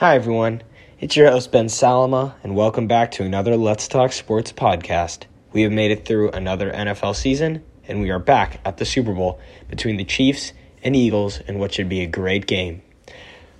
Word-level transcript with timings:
Hi, 0.00 0.14
everyone. 0.14 0.62
It's 0.98 1.14
your 1.14 1.30
host, 1.30 1.52
Ben 1.52 1.68
Salama, 1.68 2.34
and 2.42 2.56
welcome 2.56 2.86
back 2.86 3.10
to 3.10 3.22
another 3.22 3.54
Let's 3.54 3.86
Talk 3.86 4.12
Sports 4.12 4.50
podcast. 4.50 5.24
We 5.52 5.60
have 5.60 5.72
made 5.72 5.90
it 5.90 6.06
through 6.06 6.30
another 6.30 6.72
NFL 6.72 7.14
season, 7.14 7.62
and 7.86 8.00
we 8.00 8.08
are 8.08 8.18
back 8.18 8.62
at 8.64 8.78
the 8.78 8.86
Super 8.86 9.12
Bowl 9.12 9.38
between 9.68 9.98
the 9.98 10.06
Chiefs 10.06 10.54
and 10.82 10.96
Eagles 10.96 11.40
in 11.40 11.58
what 11.58 11.74
should 11.74 11.90
be 11.90 12.00
a 12.00 12.06
great 12.06 12.46
game. 12.46 12.80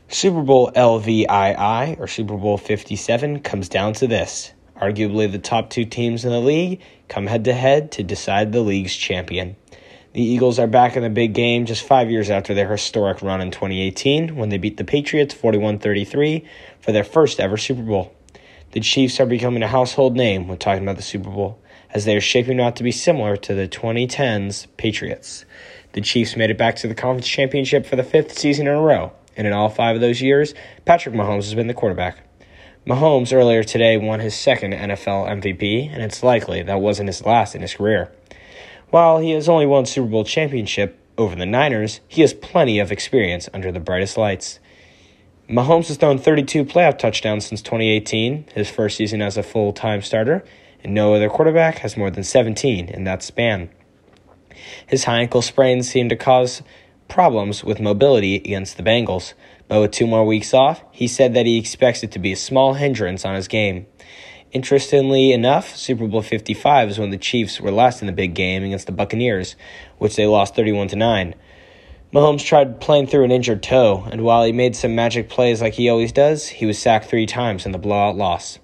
Super 0.08 0.40
Bowl 0.40 0.72
LVII, 0.72 2.00
or 2.00 2.06
Super 2.06 2.38
Bowl 2.38 2.56
57, 2.56 3.40
comes 3.40 3.68
down 3.68 3.92
to 3.92 4.06
this. 4.06 4.54
Arguably, 4.80 5.30
the 5.30 5.38
top 5.38 5.68
two 5.68 5.84
teams 5.84 6.24
in 6.24 6.30
the 6.30 6.40
league 6.40 6.80
come 7.08 7.26
head 7.26 7.44
to 7.44 7.52
head 7.52 7.92
to 7.92 8.02
decide 8.02 8.52
the 8.52 8.62
league's 8.62 8.96
champion. 8.96 9.56
The 10.12 10.22
Eagles 10.22 10.58
are 10.58 10.66
back 10.66 10.96
in 10.96 11.04
the 11.04 11.08
big 11.08 11.34
game 11.34 11.66
just 11.66 11.86
five 11.86 12.10
years 12.10 12.30
after 12.30 12.52
their 12.52 12.68
historic 12.68 13.22
run 13.22 13.40
in 13.40 13.52
2018 13.52 14.34
when 14.34 14.48
they 14.48 14.58
beat 14.58 14.76
the 14.76 14.82
Patriots 14.82 15.32
41 15.34 15.78
33 15.78 16.44
for 16.80 16.90
their 16.90 17.04
first 17.04 17.38
ever 17.38 17.56
Super 17.56 17.82
Bowl. 17.82 18.12
The 18.72 18.80
Chiefs 18.80 19.20
are 19.20 19.26
becoming 19.26 19.62
a 19.62 19.68
household 19.68 20.16
name 20.16 20.48
when 20.48 20.58
talking 20.58 20.82
about 20.82 20.96
the 20.96 21.02
Super 21.02 21.30
Bowl, 21.30 21.60
as 21.94 22.06
they 22.06 22.16
are 22.16 22.20
shaping 22.20 22.60
out 22.60 22.74
to 22.74 22.82
be 22.82 22.90
similar 22.90 23.36
to 23.36 23.54
the 23.54 23.68
2010s 23.68 24.66
Patriots. 24.76 25.44
The 25.92 26.00
Chiefs 26.00 26.34
made 26.34 26.50
it 26.50 26.58
back 26.58 26.74
to 26.76 26.88
the 26.88 26.94
conference 26.96 27.28
championship 27.28 27.86
for 27.86 27.94
the 27.94 28.02
fifth 28.02 28.36
season 28.36 28.66
in 28.66 28.74
a 28.74 28.80
row, 28.80 29.12
and 29.36 29.46
in 29.46 29.52
all 29.52 29.68
five 29.68 29.94
of 29.94 30.00
those 30.00 30.20
years, 30.20 30.54
Patrick 30.86 31.14
Mahomes 31.14 31.44
has 31.44 31.54
been 31.54 31.68
the 31.68 31.74
quarterback. 31.74 32.18
Mahomes 32.84 33.32
earlier 33.32 33.62
today 33.62 33.96
won 33.96 34.18
his 34.18 34.34
second 34.34 34.72
NFL 34.72 35.28
MVP, 35.40 35.88
and 35.88 36.02
it's 36.02 36.24
likely 36.24 36.64
that 36.64 36.80
wasn't 36.80 37.08
his 37.08 37.24
last 37.24 37.54
in 37.54 37.62
his 37.62 37.74
career. 37.74 38.10
While 38.90 39.18
he 39.18 39.30
has 39.32 39.48
only 39.48 39.66
won 39.66 39.86
Super 39.86 40.08
Bowl 40.08 40.24
championship 40.24 40.98
over 41.16 41.36
the 41.36 41.46
Niners, 41.46 42.00
he 42.08 42.22
has 42.22 42.34
plenty 42.34 42.80
of 42.80 42.90
experience 42.90 43.48
under 43.54 43.70
the 43.70 43.78
brightest 43.78 44.16
lights. 44.16 44.58
Mahomes 45.48 45.88
has 45.88 45.96
thrown 45.96 46.18
32 46.18 46.64
playoff 46.64 46.98
touchdowns 46.98 47.46
since 47.46 47.62
2018, 47.62 48.46
his 48.52 48.68
first 48.68 48.96
season 48.96 49.22
as 49.22 49.36
a 49.36 49.44
full 49.44 49.72
time 49.72 50.02
starter, 50.02 50.44
and 50.82 50.92
no 50.92 51.14
other 51.14 51.28
quarterback 51.28 51.78
has 51.78 51.96
more 51.96 52.10
than 52.10 52.24
17 52.24 52.88
in 52.88 53.04
that 53.04 53.22
span. 53.22 53.70
His 54.88 55.04
high 55.04 55.20
ankle 55.20 55.42
sprains 55.42 55.88
seem 55.88 56.08
to 56.08 56.16
cause 56.16 56.62
problems 57.08 57.62
with 57.62 57.80
mobility 57.80 58.36
against 58.36 58.76
the 58.76 58.82
Bengals, 58.82 59.34
but 59.68 59.80
with 59.80 59.92
two 59.92 60.06
more 60.06 60.26
weeks 60.26 60.52
off, 60.52 60.82
he 60.90 61.06
said 61.06 61.34
that 61.34 61.46
he 61.46 61.58
expects 61.58 62.02
it 62.02 62.10
to 62.12 62.18
be 62.18 62.32
a 62.32 62.36
small 62.36 62.74
hindrance 62.74 63.24
on 63.24 63.36
his 63.36 63.46
game. 63.46 63.86
Interestingly 64.52 65.32
enough, 65.32 65.76
Super 65.76 66.08
Bowl 66.08 66.22
55 66.22 66.90
is 66.90 66.98
when 66.98 67.10
the 67.10 67.16
Chiefs 67.16 67.60
were 67.60 67.70
last 67.70 68.00
in 68.00 68.06
the 68.08 68.12
big 68.12 68.34
game 68.34 68.64
against 68.64 68.86
the 68.86 68.92
Buccaneers, 68.92 69.54
which 69.98 70.16
they 70.16 70.26
lost 70.26 70.56
31 70.56 70.88
to 70.88 70.96
9. 70.96 71.36
Mahomes 72.12 72.44
tried 72.44 72.80
playing 72.80 73.06
through 73.06 73.22
an 73.22 73.30
injured 73.30 73.62
toe, 73.62 74.08
and 74.10 74.22
while 74.22 74.42
he 74.42 74.50
made 74.50 74.74
some 74.74 74.96
magic 74.96 75.28
plays 75.28 75.62
like 75.62 75.74
he 75.74 75.88
always 75.88 76.10
does, 76.10 76.48
he 76.48 76.66
was 76.66 76.80
sacked 76.80 77.06
three 77.06 77.26
times 77.26 77.64
in 77.64 77.70
the 77.70 77.78
blowout 77.78 78.16
loss. 78.16 78.58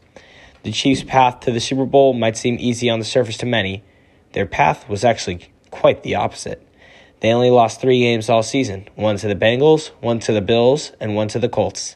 The 0.64 0.72
Chiefs' 0.72 1.04
path 1.04 1.38
to 1.40 1.52
the 1.52 1.60
Super 1.60 1.86
Bowl 1.86 2.12
might 2.12 2.36
seem 2.36 2.56
easy 2.58 2.90
on 2.90 2.98
the 2.98 3.04
surface 3.04 3.36
to 3.38 3.46
many. 3.46 3.84
Their 4.32 4.46
path 4.46 4.88
was 4.88 5.04
actually 5.04 5.52
quite 5.70 6.02
the 6.02 6.16
opposite. 6.16 6.66
They 7.20 7.30
only 7.30 7.50
lost 7.50 7.80
three 7.80 8.00
games 8.00 8.28
all 8.28 8.42
season 8.42 8.88
one 8.96 9.18
to 9.18 9.28
the 9.28 9.36
Bengals, 9.36 9.92
one 10.00 10.18
to 10.20 10.32
the 10.32 10.40
Bills, 10.40 10.90
and 10.98 11.14
one 11.14 11.28
to 11.28 11.38
the 11.38 11.48
Colts. 11.48 11.94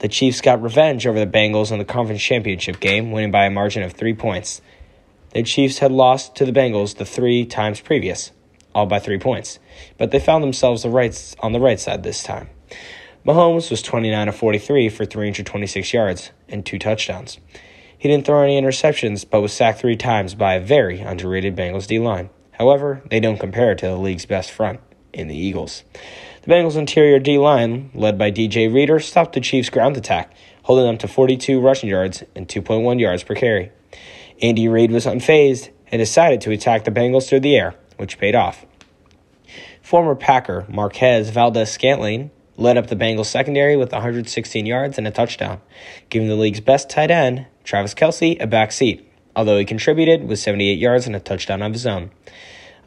The 0.00 0.08
Chiefs 0.08 0.40
got 0.40 0.62
revenge 0.62 1.06
over 1.06 1.18
the 1.18 1.26
Bengals 1.26 1.70
in 1.70 1.78
the 1.78 1.84
conference 1.84 2.22
championship 2.22 2.80
game, 2.80 3.12
winning 3.12 3.30
by 3.30 3.46
a 3.46 3.50
margin 3.50 3.82
of 3.82 3.92
three 3.92 4.14
points. 4.14 4.60
The 5.30 5.42
Chiefs 5.42 5.78
had 5.78 5.92
lost 5.92 6.34
to 6.36 6.44
the 6.44 6.52
Bengals 6.52 6.96
the 6.96 7.04
three 7.04 7.46
times 7.46 7.80
previous, 7.80 8.32
all 8.74 8.86
by 8.86 8.98
three 8.98 9.18
points, 9.18 9.58
but 9.96 10.10
they 10.10 10.18
found 10.18 10.42
themselves 10.42 10.82
the 10.82 10.90
right, 10.90 11.34
on 11.40 11.52
the 11.52 11.60
right 11.60 11.78
side 11.78 12.02
this 12.02 12.22
time. 12.22 12.50
Mahomes 13.24 13.70
was 13.70 13.80
29 13.82 14.28
of 14.28 14.36
43 14.36 14.88
for 14.90 15.04
326 15.04 15.92
yards 15.94 16.30
and 16.48 16.66
two 16.66 16.78
touchdowns. 16.78 17.38
He 17.96 18.08
didn't 18.08 18.26
throw 18.26 18.42
any 18.42 18.60
interceptions, 18.60 19.24
but 19.28 19.40
was 19.40 19.52
sacked 19.52 19.80
three 19.80 19.96
times 19.96 20.34
by 20.34 20.54
a 20.54 20.60
very 20.60 21.00
underrated 21.00 21.56
Bengals 21.56 21.86
D 21.86 21.98
line. 21.98 22.28
However, 22.52 23.02
they 23.10 23.20
don't 23.20 23.40
compare 23.40 23.74
to 23.74 23.86
the 23.86 23.96
league's 23.96 24.26
best 24.26 24.50
front 24.50 24.80
in 25.12 25.28
the 25.28 25.36
Eagles. 25.36 25.84
The 26.44 26.52
Bengals' 26.52 26.76
interior 26.76 27.18
D 27.18 27.38
line, 27.38 27.90
led 27.94 28.18
by 28.18 28.30
DJ 28.30 28.70
Reader, 28.70 29.00
stopped 29.00 29.32
the 29.32 29.40
Chiefs' 29.40 29.70
ground 29.70 29.96
attack, 29.96 30.30
holding 30.64 30.84
them 30.84 30.98
to 30.98 31.08
42 31.08 31.58
rushing 31.58 31.88
yards 31.88 32.22
and 32.34 32.46
2.1 32.46 33.00
yards 33.00 33.22
per 33.22 33.34
carry. 33.34 33.72
Andy 34.42 34.68
Reid 34.68 34.90
was 34.90 35.06
unfazed 35.06 35.70
and 35.90 36.00
decided 36.00 36.42
to 36.42 36.50
attack 36.50 36.84
the 36.84 36.90
Bengals 36.90 37.26
through 37.26 37.40
the 37.40 37.56
air, 37.56 37.74
which 37.96 38.18
paid 38.18 38.34
off. 38.34 38.66
Former 39.80 40.14
Packer 40.14 40.66
Marquez 40.68 41.30
Valdes 41.30 41.70
Scantling 41.70 42.30
led 42.58 42.76
up 42.76 42.88
the 42.88 42.96
Bengals 42.96 43.24
secondary 43.24 43.78
with 43.78 43.92
116 43.92 44.66
yards 44.66 44.98
and 44.98 45.08
a 45.08 45.10
touchdown, 45.10 45.62
giving 46.10 46.28
the 46.28 46.36
league's 46.36 46.60
best 46.60 46.90
tight 46.90 47.10
end, 47.10 47.46
Travis 47.64 47.94
Kelce, 47.94 48.38
a 48.38 48.46
back 48.46 48.70
seat, 48.70 49.10
although 49.34 49.56
he 49.56 49.64
contributed 49.64 50.28
with 50.28 50.38
78 50.38 50.78
yards 50.78 51.06
and 51.06 51.16
a 51.16 51.20
touchdown 51.20 51.62
of 51.62 51.72
his 51.72 51.86
own. 51.86 52.10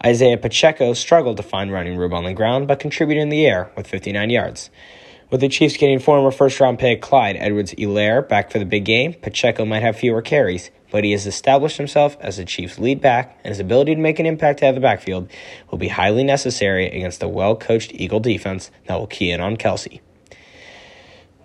Isaiah 0.05 0.37
Pacheco 0.37 0.93
struggled 0.93 1.37
to 1.37 1.43
find 1.43 1.71
running 1.71 1.97
room 1.97 2.13
on 2.13 2.23
the 2.23 2.33
ground, 2.33 2.67
but 2.67 2.79
contributed 2.79 3.21
in 3.21 3.29
the 3.29 3.45
air 3.45 3.71
with 3.75 3.87
59 3.87 4.29
yards. 4.29 4.69
With 5.29 5.41
the 5.41 5.49
Chiefs 5.49 5.75
getting 5.75 5.99
former 5.99 6.31
first 6.31 6.59
round 6.59 6.79
pick 6.79 7.01
Clyde 7.01 7.35
Edwards 7.37 7.73
Helaire 7.73 8.27
back 8.27 8.51
for 8.51 8.59
the 8.59 8.65
big 8.65 8.85
game, 8.85 9.13
Pacheco 9.13 9.65
might 9.65 9.81
have 9.81 9.97
fewer 9.97 10.21
carries, 10.21 10.71
but 10.91 11.03
he 11.03 11.11
has 11.11 11.27
established 11.27 11.77
himself 11.77 12.15
as 12.21 12.37
the 12.37 12.45
Chiefs' 12.45 12.79
lead 12.79 13.01
back, 13.01 13.39
and 13.43 13.49
his 13.49 13.59
ability 13.59 13.95
to 13.95 14.01
make 14.01 14.19
an 14.19 14.25
impact 14.25 14.63
out 14.63 14.69
of 14.69 14.75
the 14.75 14.81
backfield 14.81 15.29
will 15.69 15.77
be 15.77 15.89
highly 15.89 16.23
necessary 16.23 16.85
against 16.87 17.23
a 17.23 17.27
well 17.27 17.55
coached 17.55 17.91
Eagle 17.93 18.19
defense 18.19 18.71
that 18.85 18.97
will 18.97 19.07
key 19.07 19.31
in 19.31 19.41
on 19.41 19.57
Kelce. 19.57 19.99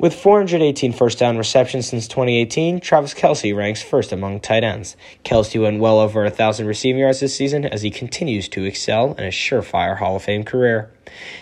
With 0.02 0.16
418 0.16 0.92
first 0.94 1.20
down 1.20 1.38
receptions 1.38 1.86
since 1.86 2.08
2018, 2.08 2.80
Travis 2.80 3.14
Kelce 3.14 3.56
ranks 3.56 3.82
first 3.82 4.10
among 4.10 4.40
tight 4.40 4.64
ends. 4.64 4.96
Kelce 5.24 5.62
went 5.62 5.78
well 5.78 6.00
over 6.00 6.24
1,000 6.24 6.66
receiving 6.66 7.02
yards 7.02 7.20
this 7.20 7.36
season 7.36 7.64
as 7.64 7.82
he 7.82 7.90
continues 7.92 8.48
to 8.48 8.64
excel 8.64 9.14
in 9.14 9.22
a 9.22 9.28
surefire 9.28 9.98
Hall 9.98 10.16
of 10.16 10.24
Fame 10.24 10.42
career. 10.42 10.90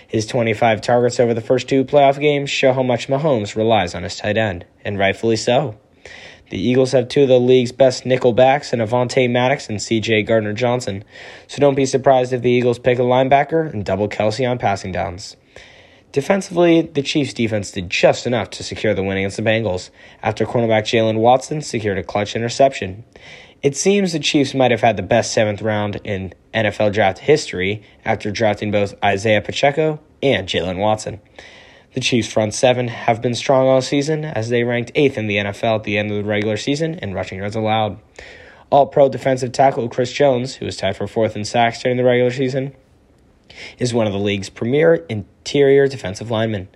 His 0.06 0.26
25 0.26 0.82
targets 0.82 1.18
over 1.18 1.32
the 1.32 1.40
first 1.40 1.70
two 1.70 1.86
playoff 1.86 2.20
games 2.20 2.50
show 2.50 2.74
how 2.74 2.82
much 2.82 3.08
Mahomes 3.08 3.56
relies 3.56 3.94
on 3.94 4.02
his 4.02 4.16
tight 4.16 4.36
end, 4.36 4.66
and 4.84 4.98
rightfully 4.98 5.36
so. 5.36 5.78
The 6.50 6.60
Eagles 6.60 6.92
have 6.92 7.08
two 7.08 7.22
of 7.22 7.28
the 7.28 7.40
league's 7.40 7.72
best 7.72 8.04
nickel 8.04 8.34
backs 8.34 8.74
in 8.74 8.80
Avonte 8.80 9.30
Maddox 9.30 9.70
and 9.70 9.78
CJ 9.78 10.26
Gardner 10.26 10.52
Johnson, 10.52 11.02
so 11.46 11.60
don't 11.60 11.76
be 11.76 11.86
surprised 11.86 12.34
if 12.34 12.42
the 12.42 12.50
Eagles 12.50 12.78
pick 12.78 12.98
a 12.98 13.02
linebacker 13.02 13.72
and 13.72 13.86
double 13.86 14.06
Kelce 14.06 14.46
on 14.46 14.58
passing 14.58 14.92
downs. 14.92 15.38
Defensively, 16.12 16.82
the 16.82 17.02
Chiefs' 17.02 17.34
defense 17.34 17.70
did 17.70 17.88
just 17.88 18.26
enough 18.26 18.50
to 18.50 18.64
secure 18.64 18.94
the 18.94 19.02
win 19.02 19.18
against 19.18 19.36
the 19.36 19.44
Bengals 19.44 19.90
after 20.22 20.44
cornerback 20.44 20.82
Jaylen 20.82 21.18
Watson 21.18 21.60
secured 21.60 21.98
a 21.98 22.02
clutch 22.02 22.34
interception. 22.34 23.04
It 23.62 23.76
seems 23.76 24.12
the 24.12 24.18
Chiefs 24.18 24.52
might 24.52 24.72
have 24.72 24.80
had 24.80 24.96
the 24.96 25.02
best 25.02 25.32
seventh 25.32 25.62
round 25.62 26.00
in 26.02 26.34
NFL 26.52 26.92
draft 26.94 27.18
history 27.18 27.82
after 28.04 28.32
drafting 28.32 28.72
both 28.72 28.94
Isaiah 29.04 29.40
Pacheco 29.40 30.00
and 30.20 30.48
Jaylen 30.48 30.78
Watson. 30.78 31.20
The 31.94 32.00
Chiefs' 32.00 32.32
front 32.32 32.54
seven 32.54 32.88
have 32.88 33.22
been 33.22 33.34
strong 33.34 33.68
all 33.68 33.82
season 33.82 34.24
as 34.24 34.48
they 34.48 34.64
ranked 34.64 34.92
eighth 34.96 35.18
in 35.18 35.28
the 35.28 35.36
NFL 35.36 35.76
at 35.76 35.84
the 35.84 35.98
end 35.98 36.10
of 36.10 36.16
the 36.16 36.24
regular 36.24 36.56
season 36.56 36.94
in 36.94 37.14
rushing 37.14 37.38
yards 37.38 37.54
allowed. 37.54 37.98
All 38.70 38.86
pro 38.86 39.08
defensive 39.08 39.52
tackle 39.52 39.88
Chris 39.88 40.12
Jones, 40.12 40.56
who 40.56 40.66
was 40.66 40.76
tied 40.76 40.96
for 40.96 41.06
fourth 41.06 41.36
in 41.36 41.44
sacks 41.44 41.82
during 41.82 41.96
the 41.96 42.04
regular 42.04 42.30
season, 42.30 42.74
is 43.78 43.92
one 43.92 44.06
of 44.06 44.12
the 44.12 44.18
league's 44.18 44.48
premier 44.48 45.04
interior 45.40 45.88
defensive 45.88 46.30
lineman. 46.30 46.68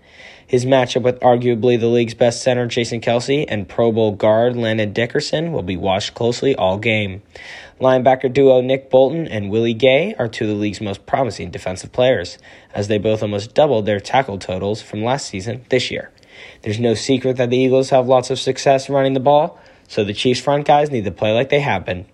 His 0.47 0.66
matchup 0.66 1.02
with 1.02 1.20
arguably 1.20 1.78
the 1.80 1.86
league's 1.86 2.14
best 2.14 2.42
center, 2.42 2.66
Jason 2.66 3.00
Kelce, 3.00 3.44
and 3.48 3.69
Pro 3.69 3.91
Bowl 3.91 4.12
guard 4.12 4.56
Landon 4.56 4.92
Dickerson 4.92 5.52
will 5.52 5.62
be 5.62 5.76
watched 5.76 6.14
closely 6.14 6.54
all 6.54 6.78
game. 6.78 7.22
Linebacker 7.80 8.32
duo 8.32 8.60
Nick 8.60 8.91
Bolton 8.91 9.26
and 9.26 9.50
Willie 9.50 9.75
Gay 9.75 10.14
are 10.19 10.28
two 10.28 10.44
of 10.44 10.50
the 10.50 10.56
league's 10.56 10.80
most 10.80 11.06
promising 11.06 11.50
defensive 11.50 11.92
players, 11.92 12.38
as 12.75 12.88
they 12.88 12.98
both 12.98 13.22
almost 13.22 13.54
doubled 13.54 13.86
their 13.86 14.00
tackle 14.00 14.38
totals 14.38 14.82
from 14.82 15.02
last 15.02 15.26
season 15.26 15.64
this 15.70 15.91
year. 15.91 16.10
There's 16.62 16.81
no 16.81 16.94
secret 16.94 17.36
that 17.36 17.50
the 17.50 17.58
Eagles 17.58 17.91
have 17.91 18.06
lots 18.06 18.31
of 18.31 18.38
success 18.38 18.90
running 18.90 19.14
the 19.14 19.20
ball, 19.20 19.58
so 19.88 20.05
the 20.05 20.12
Chiefs' 20.12 20.40
front 20.40 20.66
guys 20.66 20.90
need 20.90 21.05
to 21.05 21.11
play 21.11 21.32
like 21.32 21.49
they 21.49 21.61
have 21.61 21.84
been. 21.84 22.06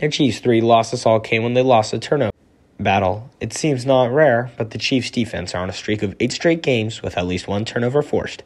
Their 0.00 0.10
Chiefs' 0.10 0.40
three 0.40 0.60
losses 0.60 1.04
all 1.04 1.20
came 1.20 1.42
when 1.42 1.54
they 1.54 1.62
lost 1.62 1.92
a 1.92 1.98
turnover 1.98 2.32
battle. 2.78 3.30
It 3.40 3.52
seems 3.52 3.84
not 3.84 4.12
rare, 4.12 4.50
but 4.56 4.70
the 4.70 4.78
Chiefs' 4.78 5.10
defense 5.10 5.54
are 5.54 5.62
on 5.62 5.70
a 5.70 5.74
streak 5.74 6.02
of 6.02 6.14
eight 6.20 6.32
straight 6.32 6.62
games 6.62 7.02
with 7.02 7.16
at 7.16 7.26
least 7.26 7.48
one 7.48 7.64
turnover 7.64 8.02
forced, 8.02 8.42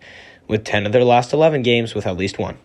with 0.48 0.64
10 0.64 0.86
of 0.86 0.92
their 0.92 1.04
last 1.04 1.32
11 1.32 1.62
games 1.62 1.94
with 1.94 2.06
at 2.06 2.16
least 2.16 2.38
one. 2.38 2.58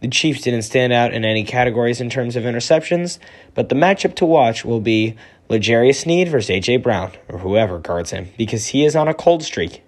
The 0.00 0.08
Chiefs 0.08 0.42
didn't 0.42 0.62
stand 0.62 0.92
out 0.92 1.12
in 1.12 1.24
any 1.24 1.44
categories 1.44 2.00
in 2.00 2.08
terms 2.08 2.36
of 2.36 2.44
interceptions, 2.44 3.18
but 3.54 3.68
the 3.68 3.74
matchup 3.74 4.14
to 4.16 4.26
watch 4.26 4.64
will 4.64 4.80
be 4.80 5.16
L'Jarius 5.48 6.02
Sneed 6.02 6.28
versus 6.28 6.50
A.J. 6.50 6.78
Brown, 6.78 7.12
or 7.28 7.38
whoever 7.38 7.78
guards 7.78 8.10
him, 8.10 8.28
because 8.38 8.68
he 8.68 8.84
is 8.84 8.96
on 8.96 9.08
a 9.08 9.14
cold 9.14 9.42
streak 9.42 9.82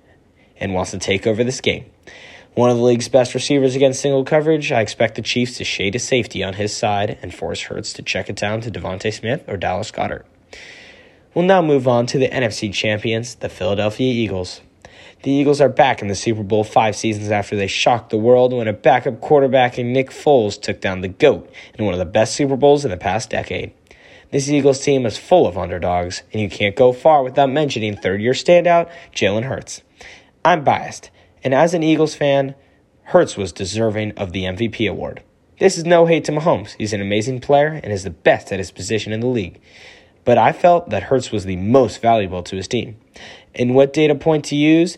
and 0.58 0.74
wants 0.74 0.90
to 0.90 0.98
take 0.98 1.26
over 1.26 1.42
this 1.42 1.60
game. 1.60 1.86
One 2.54 2.68
of 2.68 2.76
the 2.76 2.82
league's 2.82 3.08
best 3.08 3.32
receivers 3.32 3.74
against 3.74 4.02
single 4.02 4.24
coverage, 4.24 4.72
I 4.72 4.82
expect 4.82 5.14
the 5.14 5.22
Chiefs 5.22 5.56
to 5.56 5.64
shade 5.64 5.94
a 5.94 5.98
safety 5.98 6.42
on 6.42 6.54
his 6.54 6.76
side 6.76 7.18
and 7.22 7.34
force 7.34 7.62
Hurts 7.62 7.94
to 7.94 8.02
check 8.02 8.28
it 8.28 8.36
down 8.36 8.60
to 8.62 8.70
DeVonta 8.70 9.10
Smith 9.12 9.44
or 9.48 9.56
Dallas 9.56 9.90
Goedert. 9.90 10.26
We'll 11.34 11.46
now 11.46 11.62
move 11.62 11.88
on 11.88 12.04
to 12.08 12.18
the 12.18 12.28
NFC 12.28 12.70
champions, 12.74 13.36
the 13.36 13.48
Philadelphia 13.48 14.12
Eagles. 14.12 14.60
The 15.22 15.30
Eagles 15.30 15.62
are 15.62 15.68
back 15.70 16.02
in 16.02 16.08
the 16.08 16.14
Super 16.14 16.42
Bowl 16.42 16.62
five 16.62 16.94
seasons 16.94 17.30
after 17.30 17.56
they 17.56 17.68
shocked 17.68 18.10
the 18.10 18.18
world 18.18 18.52
when 18.52 18.68
a 18.68 18.74
backup 18.74 19.22
quarterback 19.22 19.78
in 19.78 19.94
Nick 19.94 20.10
Foles 20.10 20.60
took 20.60 20.82
down 20.82 21.00
the 21.00 21.08
GOAT 21.08 21.50
in 21.78 21.86
one 21.86 21.94
of 21.94 21.98
the 21.98 22.04
best 22.04 22.34
Super 22.34 22.56
Bowls 22.56 22.84
in 22.84 22.90
the 22.90 22.98
past 22.98 23.30
decade. 23.30 23.72
This 24.30 24.50
Eagles 24.50 24.80
team 24.80 25.06
is 25.06 25.16
full 25.16 25.46
of 25.46 25.56
underdogs, 25.56 26.22
and 26.34 26.42
you 26.42 26.50
can't 26.50 26.76
go 26.76 26.92
far 26.92 27.22
without 27.22 27.48
mentioning 27.48 27.96
third 27.96 28.20
year 28.20 28.32
standout 28.32 28.90
Jalen 29.14 29.44
Hurts. 29.44 29.80
I'm 30.44 30.64
biased, 30.64 31.10
and 31.42 31.54
as 31.54 31.72
an 31.72 31.82
Eagles 31.82 32.14
fan, 32.14 32.54
Hurts 33.04 33.38
was 33.38 33.52
deserving 33.52 34.12
of 34.18 34.32
the 34.32 34.44
MVP 34.44 34.90
award. 34.90 35.22
This 35.58 35.78
is 35.78 35.86
no 35.86 36.04
hate 36.04 36.24
to 36.24 36.32
Mahomes. 36.32 36.74
He's 36.76 36.92
an 36.92 37.00
amazing 37.00 37.40
player 37.40 37.80
and 37.82 37.90
is 37.90 38.04
the 38.04 38.10
best 38.10 38.52
at 38.52 38.58
his 38.58 38.70
position 38.70 39.14
in 39.14 39.20
the 39.20 39.26
league. 39.28 39.60
But 40.24 40.38
I 40.38 40.52
felt 40.52 40.90
that 40.90 41.04
Hurts 41.04 41.32
was 41.32 41.44
the 41.44 41.56
most 41.56 42.00
valuable 42.00 42.42
to 42.44 42.56
his 42.56 42.68
team. 42.68 42.96
And 43.54 43.74
what 43.74 43.92
data 43.92 44.14
point 44.14 44.44
to 44.46 44.56
use 44.56 44.96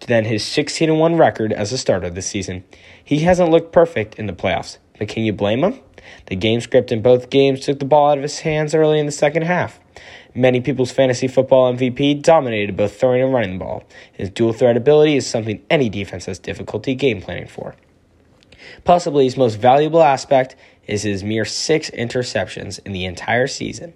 than 0.00 0.24
his 0.24 0.44
16 0.44 0.98
1 0.98 1.16
record 1.16 1.52
as 1.52 1.72
a 1.72 1.78
starter 1.78 2.10
this 2.10 2.26
season. 2.26 2.64
He 3.02 3.20
hasn't 3.20 3.50
looked 3.50 3.72
perfect 3.72 4.16
in 4.16 4.26
the 4.26 4.32
playoffs, 4.32 4.78
but 4.98 5.08
can 5.08 5.24
you 5.24 5.32
blame 5.32 5.64
him? 5.64 5.80
The 6.26 6.36
game 6.36 6.60
script 6.60 6.92
in 6.92 7.02
both 7.02 7.30
games 7.30 7.60
took 7.60 7.78
the 7.78 7.84
ball 7.84 8.10
out 8.10 8.18
of 8.18 8.22
his 8.22 8.40
hands 8.40 8.74
early 8.74 8.98
in 8.98 9.06
the 9.06 9.12
second 9.12 9.42
half. 9.42 9.80
Many 10.34 10.60
people's 10.60 10.92
fantasy 10.92 11.28
football 11.28 11.72
MVP 11.72 12.22
dominated 12.22 12.76
both 12.76 13.00
throwing 13.00 13.22
and 13.22 13.32
running 13.32 13.58
the 13.58 13.64
ball. 13.64 13.84
His 14.12 14.30
dual 14.30 14.52
threat 14.52 14.76
ability 14.76 15.16
is 15.16 15.26
something 15.26 15.62
any 15.70 15.88
defense 15.88 16.26
has 16.26 16.38
difficulty 16.38 16.94
game 16.94 17.20
planning 17.22 17.48
for. 17.48 17.74
Possibly 18.84 19.24
his 19.24 19.36
most 19.36 19.56
valuable 19.56 20.02
aspect 20.02 20.56
is 20.86 21.02
his 21.02 21.24
mere 21.24 21.44
six 21.44 21.90
interceptions 21.90 22.78
in 22.84 22.92
the 22.92 23.04
entire 23.04 23.46
season. 23.46 23.92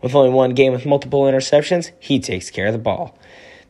With 0.00 0.14
only 0.14 0.30
one 0.30 0.54
game 0.54 0.72
with 0.72 0.86
multiple 0.86 1.22
interceptions, 1.22 1.90
he 1.98 2.20
takes 2.20 2.50
care 2.50 2.66
of 2.66 2.72
the 2.72 2.78
ball. 2.78 3.18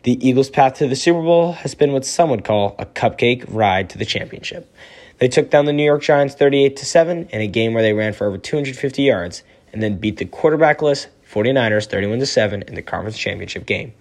The 0.02 0.26
Eagles' 0.26 0.50
path 0.50 0.74
to 0.74 0.86
the 0.86 0.96
Super 0.96 1.22
Bowl 1.22 1.52
has 1.52 1.74
been 1.74 1.92
what 1.92 2.04
some 2.04 2.30
would 2.30 2.44
call 2.44 2.76
a 2.78 2.86
cupcake 2.86 3.44
ride 3.48 3.90
to 3.90 3.98
the 3.98 4.04
championship. 4.04 4.72
They 5.18 5.28
took 5.28 5.50
down 5.50 5.64
the 5.64 5.72
New 5.72 5.84
York 5.84 6.02
Giants 6.02 6.34
38 6.34 6.76
to 6.76 6.86
7 6.86 7.28
in 7.30 7.40
a 7.40 7.46
game 7.48 7.74
where 7.74 7.82
they 7.82 7.92
ran 7.92 8.12
for 8.12 8.26
over 8.26 8.38
250 8.38 9.02
yards 9.02 9.42
and 9.72 9.82
then 9.82 9.98
beat 9.98 10.18
the 10.18 10.24
quarterbackless 10.24 11.08
49ers 11.30 11.86
31 11.86 12.20
to 12.20 12.26
7 12.26 12.62
in 12.62 12.74
the 12.74 12.82
conference 12.82 13.18
championship 13.18 13.66
game. 13.66 13.92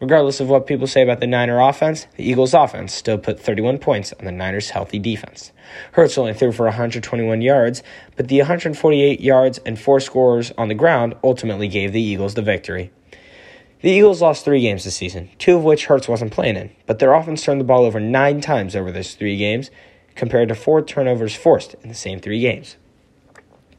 Regardless 0.00 0.38
of 0.38 0.48
what 0.48 0.68
people 0.68 0.86
say 0.86 1.02
about 1.02 1.18
the 1.18 1.26
Niner 1.26 1.60
offense, 1.60 2.06
the 2.16 2.28
Eagles 2.28 2.54
offense 2.54 2.94
still 2.94 3.18
put 3.18 3.40
31 3.40 3.78
points 3.78 4.12
on 4.12 4.24
the 4.24 4.30
Niners' 4.30 4.70
healthy 4.70 5.00
defense. 5.00 5.50
Hurts 5.92 6.16
only 6.16 6.34
threw 6.34 6.52
for 6.52 6.66
121 6.66 7.42
yards, 7.42 7.82
but 8.16 8.28
the 8.28 8.38
148 8.38 9.20
yards 9.20 9.58
and 9.66 9.78
four 9.78 9.98
scores 9.98 10.52
on 10.56 10.68
the 10.68 10.74
ground 10.74 11.16
ultimately 11.24 11.66
gave 11.66 11.92
the 11.92 12.00
Eagles 12.00 12.34
the 12.34 12.42
victory. 12.42 12.92
The 13.80 13.90
Eagles 13.90 14.22
lost 14.22 14.44
three 14.44 14.60
games 14.60 14.84
this 14.84 14.96
season, 14.96 15.30
two 15.38 15.56
of 15.56 15.64
which 15.64 15.86
Hurts 15.86 16.08
wasn't 16.08 16.32
playing 16.32 16.56
in, 16.56 16.70
but 16.86 17.00
their 17.00 17.12
offense 17.12 17.42
turned 17.42 17.60
the 17.60 17.64
ball 17.64 17.84
over 17.84 17.98
nine 17.98 18.40
times 18.40 18.76
over 18.76 18.92
those 18.92 19.14
three 19.14 19.36
games, 19.36 19.70
compared 20.14 20.48
to 20.48 20.54
four 20.54 20.82
turnovers 20.82 21.34
forced 21.34 21.74
in 21.82 21.88
the 21.88 21.94
same 21.94 22.20
three 22.20 22.40
games. 22.40 22.76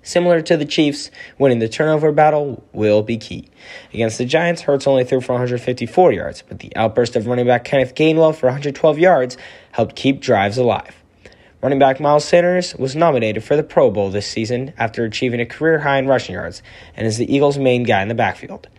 Similar 0.02 0.42
to 0.44 0.58
the 0.58 0.66
Chiefs, 0.66 1.12
winning 1.38 1.60
the 1.60 1.68
turnover 1.68 2.12
battle 2.12 2.64
will 2.72 3.04
be 3.04 3.18
key. 3.18 3.50
Against 3.94 4.18
the 4.18 4.26
Giants, 4.26 4.62
Hurts 4.62 4.88
only 4.88 5.04
threw 5.04 5.22
for 5.22 5.34
154 5.34 6.14
yards, 6.14 6.44
but 6.48 6.60
the 6.60 6.76
outburst 6.76 7.16
of 7.16 7.28
running 7.28 7.46
back 7.46 7.66
Kenneth 7.66 7.96
Gainwell 7.96 8.36
for 8.36 8.48
112 8.48 8.98
yards 8.98 9.38
helped 9.72 9.96
keep 9.96 10.22
drives 10.22 10.58
alive. 10.58 10.96
Running 11.62 11.80
back 11.80 12.00
Miles 12.00 12.24
Sanders 12.24 12.74
was 12.76 12.96
nominated 12.96 13.44
for 13.44 13.58
the 13.58 13.64
Pro 13.64 13.92
Bowl 13.92 14.10
this 14.10 14.26
season 14.26 14.74
after 14.78 15.04
achieving 15.04 15.42
a 15.42 15.46
career 15.46 15.80
high 15.80 16.00
in 16.00 16.08
rushing 16.08 16.36
yards 16.36 16.64
and 16.96 17.06
is 17.06 17.18
the 17.18 17.34
Eagles' 17.34 17.58
main 17.58 17.84
guy 17.84 18.02
in 18.02 18.08
the 18.08 18.16
backfield. 18.16 18.70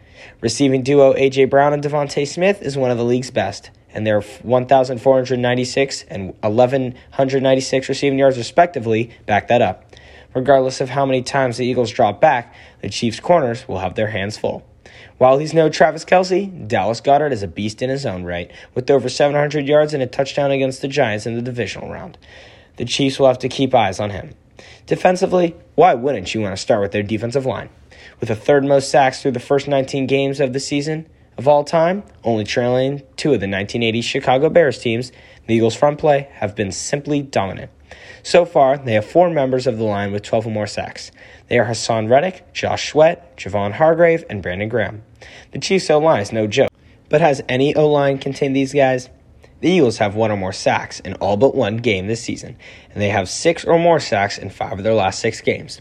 Receiving 0.41 0.83
duo 0.83 1.15
A.J. 1.15 1.45
Brown 1.45 1.75
and 1.75 1.83
DeVonta 1.83 2.27
Smith 2.27 2.63
is 2.63 2.79
one 2.79 2.91
of 2.91 2.97
the 2.97 3.05
league's 3.05 3.31
best, 3.31 3.71
and 3.93 4.07
their 4.07 4.23
1,496 4.23 6.05
and 6.09 6.35
1,196 6.43 7.89
receiving 7.91 8.19
yards, 8.19 8.39
respectively, 8.39 9.11
back 9.27 9.49
that 9.49 9.61
up. 9.61 9.85
Regardless 10.35 10.81
of 10.81 10.91
how 10.91 11.05
many 11.07 11.23
times 11.23 11.57
the 11.57 11.67
Eagles 11.67 11.91
drop 11.91 12.21
back, 12.21 12.55
the 12.83 12.89
Chiefs' 12.89 13.21
corners 13.21 13.67
will 13.67 13.79
have 13.79 13.95
their 13.95 14.09
hands 14.09 14.37
full. 14.37 14.67
While 15.19 15.39
he's 15.39 15.55
no 15.55 15.69
Travis 15.69 16.05
Kelce, 16.05 16.69
Dallas 16.69 17.01
Goedert 17.01 17.33
is 17.33 17.43
a 17.43 17.49
beast 17.49 17.83
in 17.83 17.91
his 17.91 18.07
own 18.07 18.25
right, 18.25 18.51
with 18.75 18.91
over 18.91 19.09
700 19.09 19.67
yards 19.67 19.95
and 19.95 20.03
a 20.03 20.07
touchdown 20.07 20.51
against 20.51 20.83
the 20.83 20.89
Giants 20.89 21.27
in 21.27 21.35
the 21.35 21.43
divisional 21.43 21.91
round. 21.91 22.19
The 22.77 22.85
Chiefs 22.85 23.19
will 23.19 23.27
have 23.29 23.39
to 23.41 23.49
keep 23.49 23.75
eyes 23.75 24.01
on 24.01 24.11
him. 24.11 24.31
Defensively, 24.87 25.57
why 25.75 25.95
wouldn't 25.95 26.35
you 26.35 26.41
want 26.41 26.55
to 26.55 26.61
start 26.61 26.81
with 26.81 26.93
their 26.93 27.03
defensive 27.03 27.47
line? 27.47 27.69
with 28.19 28.29
the 28.29 28.37
third 28.37 28.65
most 28.65 28.91
sacks 28.91 29.23
through 29.23 29.33
the 29.33 29.41
first 29.41 29.69
19 29.69 30.07
games 30.07 30.41
of 30.41 30.53
the 30.53 30.61
season 30.61 31.07
of 31.41 31.49
all 31.49 31.65
time, 31.65 32.05
only 32.23 32.45
trailing 32.45 32.99
two 33.17 33.33
of 33.33 33.41
the 33.41 33.49
1980 33.49 34.03
Chicago 34.03 34.51
Bears 34.51 34.79
teams. 34.79 35.11
The 35.47 35.55
Eagles' 35.55 35.75
front 35.75 35.99
play 35.99 36.29
have 36.35 36.55
been 36.55 36.71
simply 36.71 37.23
dominant. 37.23 37.71
So 38.23 38.45
far, 38.45 38.77
they 38.77 38.93
have 38.93 39.07
four 39.07 39.31
members 39.31 39.67
of 39.67 39.79
the 39.79 39.85
line 39.85 40.13
with 40.13 40.23
12 40.23 40.49
or 40.49 40.51
more 40.51 40.67
sacks. 40.67 41.11
They 41.49 41.59
are 41.59 41.65
Haason 41.65 42.11
Reddick, 42.11 42.53
Josh 42.53 42.91
Sweat, 42.91 43.39
Javon 43.39 43.73
Hargrave, 43.73 44.23
and 44.29 44.43
Brandon 44.43 44.69
Graham. 44.69 45.03
The 45.53 45.59
Chiefs' 45.59 45.91
O 45.91 45.99
line 45.99 46.21
is 46.21 46.31
no 46.31 46.47
joke, 46.47 46.71
but 47.09 47.23
has 47.23 47.43
any 47.49 47.75
O 47.75 47.89
line 47.89 48.19
contained 48.19 48.55
these 48.55 48.75
guys? 48.75 49.09
The 49.61 49.71
Eagles 49.71 49.97
have 49.97 50.15
one 50.15 50.31
or 50.31 50.37
more 50.37 50.53
sacks 50.53 51.01
in 51.01 51.15
all 51.15 51.39
but 51.39 51.55
one 51.55 51.79
game 51.79 52.07
this 52.07 52.23
season, 52.23 52.57
and 52.93 53.03
they 53.03 53.09
have 53.09 53.31
six 53.31 53.65
or 53.65 53.79
more 53.79 53.99
sacks 53.99 54.37
in 54.37 54.51
five 54.51 54.75
of 54.75 54.85
their 54.85 54.95
last 54.95 55.21
six 55.21 55.41
games. 55.41 55.81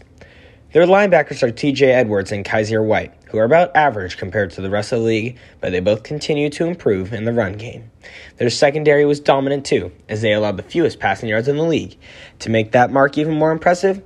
Their 0.72 0.86
linebackers 0.86 1.42
are 1.42 1.50
TJ 1.50 1.82
Edwards 1.82 2.30
and 2.30 2.44
Kyzir 2.44 2.84
White, 2.84 3.12
who 3.26 3.38
are 3.38 3.44
about 3.44 3.74
average 3.74 4.16
compared 4.16 4.52
to 4.52 4.60
the 4.60 4.70
rest 4.70 4.92
of 4.92 5.00
the 5.00 5.04
league, 5.04 5.36
but 5.60 5.72
they 5.72 5.80
both 5.80 6.04
continue 6.04 6.48
to 6.50 6.64
improve 6.64 7.12
in 7.12 7.24
the 7.24 7.32
run 7.32 7.54
game. 7.54 7.90
Their 8.36 8.50
secondary 8.50 9.04
was 9.04 9.18
dominant 9.18 9.66
too, 9.66 9.90
as 10.08 10.22
they 10.22 10.32
allowed 10.32 10.58
the 10.58 10.62
fewest 10.62 11.00
passing 11.00 11.28
yards 11.28 11.48
in 11.48 11.56
the 11.56 11.64
league. 11.64 11.96
To 12.38 12.50
make 12.50 12.70
that 12.70 12.92
mark 12.92 13.18
even 13.18 13.34
more 13.34 13.50
impressive, 13.50 14.00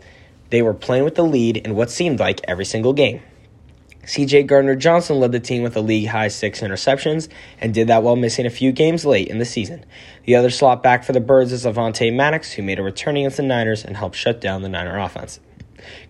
they 0.48 0.62
were 0.62 0.72
playing 0.72 1.04
with 1.04 1.16
the 1.16 1.22
lead 1.22 1.58
in 1.58 1.74
what 1.74 1.90
seemed 1.90 2.18
like 2.18 2.40
every 2.48 2.64
single 2.64 2.94
game. 2.94 3.20
CJ 4.04 4.46
Gardner 4.46 4.74
Johnson 4.74 5.20
led 5.20 5.32
the 5.32 5.40
team 5.40 5.64
with 5.64 5.76
a 5.76 5.82
league 5.82 6.08
high 6.08 6.28
six 6.28 6.62
interceptions 6.62 7.28
and 7.60 7.74
did 7.74 7.88
that 7.88 8.02
while 8.02 8.16
missing 8.16 8.46
a 8.46 8.50
few 8.50 8.72
games 8.72 9.04
late 9.04 9.28
in 9.28 9.36
the 9.36 9.44
season. 9.44 9.84
The 10.24 10.36
other 10.36 10.50
slot 10.50 10.82
back 10.82 11.04
for 11.04 11.12
the 11.12 11.20
Birds 11.20 11.52
is 11.52 11.66
Avonte 11.66 12.10
Maddox, 12.14 12.52
who 12.52 12.62
made 12.62 12.78
a 12.78 12.82
return 12.82 13.18
against 13.18 13.36
the 13.36 13.42
Niners 13.42 13.84
and 13.84 13.98
helped 13.98 14.16
shut 14.16 14.40
down 14.40 14.62
the 14.62 14.70
Niner 14.70 14.98
offense. 14.98 15.40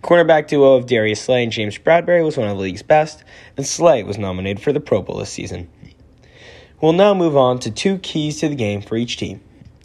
Cornerback 0.03 0.49
duo 0.49 0.75
of 0.75 0.87
Darius 0.87 1.23
Slay 1.23 1.43
and 1.43 1.53
James 1.53 1.79
Bradberry 1.79 2.25
was 2.25 2.37
one 2.37 2.49
of 2.49 2.57
the 2.57 2.63
league's 2.63 2.83
best, 2.83 3.25
and 3.57 3.67
Slay 3.67 4.03
was 4.03 4.19
nominated 4.19 4.63
for 4.63 4.73
the 4.73 4.81
Pro 4.81 5.03
Bowl 5.03 5.19
this 5.19 5.31
season. 5.31 5.69
We'll 6.81 6.93
now 6.93 7.15
move 7.15 7.37
on 7.37 7.61
to 7.61 7.71
two 7.71 7.99
keys 7.99 8.41
to 8.41 8.49
the 8.49 8.55
game 8.55 8.83
for 8.83 8.97
each 8.97 9.17
team. 9.17 9.41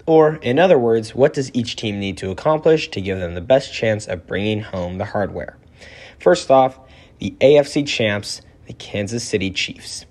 Or, 0.06 0.36
in 0.42 0.60
other 0.60 0.78
words, 0.78 1.16
what 1.16 1.34
does 1.34 1.50
each 1.54 1.76
team 1.76 2.00
need 2.00 2.18
to 2.18 2.32
accomplish 2.32 2.90
to 2.90 3.00
give 3.00 3.20
them 3.20 3.36
the 3.36 3.42
best 3.42 3.74
chance 3.74 4.08
of 4.08 4.28
bringing 4.28 4.62
home 4.62 4.98
the 4.98 5.06
hardware? 5.06 5.58
First 6.20 6.52
off, 6.52 6.80
the 7.20 7.36
AFC 7.40 7.88
champs, 7.88 8.42
the 8.66 8.74
Kansas 8.74 9.24
City 9.24 9.52
Chiefs. 9.52 10.06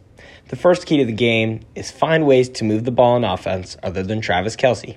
The 0.48 0.56
first 0.56 0.86
key 0.86 0.96
to 0.96 1.04
the 1.04 1.12
game 1.12 1.60
is 1.74 1.90
find 1.90 2.26
ways 2.26 2.48
to 2.50 2.64
move 2.64 2.84
the 2.84 2.90
ball 2.90 3.16
on 3.16 3.24
offense 3.24 3.76
other 3.82 4.02
than 4.02 4.20
Travis 4.20 4.56
Kelce. 4.56 4.96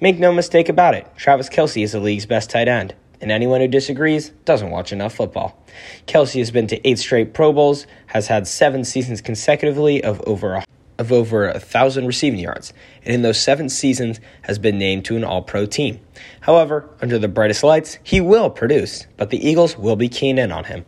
Make 0.00 0.18
no 0.18 0.32
mistake 0.32 0.68
about 0.68 0.94
it, 0.94 1.06
Travis 1.16 1.48
Kelce 1.50 1.82
is 1.82 1.92
the 1.92 2.00
league's 2.00 2.24
best 2.24 2.48
tight 2.48 2.68
end 2.68 2.94
and 3.20 3.30
anyone 3.30 3.60
who 3.60 3.68
disagrees 3.68 4.30
doesn't 4.44 4.70
watch 4.70 4.92
enough 4.92 5.14
football. 5.14 5.62
Kelce 6.06 6.38
has 6.38 6.50
been 6.50 6.66
to 6.68 6.88
eight 6.88 6.98
straight 6.98 7.34
Pro 7.34 7.52
Bowls, 7.52 7.86
has 8.06 8.26
had 8.26 8.46
seven 8.46 8.84
seasons 8.84 9.20
consecutively 9.20 10.02
of 10.02 10.20
over 10.26 10.54
a, 10.54 10.64
of 10.98 11.12
over 11.12 11.48
a 11.48 11.60
thousand 11.60 12.06
receiving 12.06 12.40
yards, 12.40 12.72
and 13.04 13.14
in 13.14 13.22
those 13.22 13.40
seven 13.40 13.68
seasons 13.68 14.20
has 14.42 14.58
been 14.58 14.78
named 14.78 15.04
to 15.04 15.16
an 15.16 15.24
All-Pro 15.24 15.66
team. 15.66 16.00
However, 16.40 16.88
under 17.00 17.18
the 17.18 17.28
brightest 17.28 17.62
lights, 17.62 17.98
he 18.02 18.20
will 18.20 18.50
produce, 18.50 19.06
but 19.16 19.30
the 19.30 19.48
Eagles 19.48 19.76
will 19.76 19.96
be 19.96 20.08
keen 20.08 20.38
in 20.38 20.50
on 20.50 20.64
him. 20.64 20.84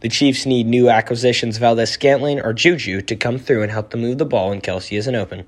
The 0.00 0.08
Chiefs 0.10 0.44
need 0.44 0.66
new 0.66 0.90
acquisitions 0.90 1.56
Valdes-Scantling 1.56 2.40
or 2.40 2.52
Juju 2.52 3.00
to 3.02 3.16
come 3.16 3.38
through 3.38 3.62
and 3.62 3.72
help 3.72 3.90
them 3.90 4.02
move 4.02 4.18
the 4.18 4.26
ball 4.26 4.50
when 4.50 4.60
Kelce 4.60 4.98
isn't 4.98 5.14
open. 5.14 5.46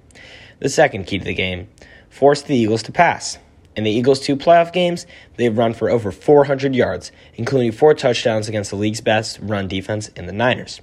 The 0.60 0.70
second 0.70 1.06
key 1.06 1.18
to 1.18 1.24
the 1.24 1.34
game 1.34 1.68
force 2.08 2.40
the 2.40 2.56
Eagles 2.56 2.82
to 2.84 2.92
pass. 2.92 3.36
In 3.76 3.84
the 3.84 3.90
Eagles' 3.90 4.20
two 4.20 4.36
playoff 4.36 4.72
games, 4.72 5.06
they've 5.36 5.56
run 5.56 5.74
for 5.74 5.90
over 5.90 6.10
400 6.10 6.74
yards, 6.74 7.12
including 7.34 7.72
four 7.72 7.92
touchdowns 7.92 8.48
against 8.48 8.70
the 8.70 8.76
league's 8.76 9.02
best 9.02 9.38
run 9.42 9.68
defense 9.68 10.08
in 10.08 10.26
the 10.26 10.32
Niners. 10.32 10.80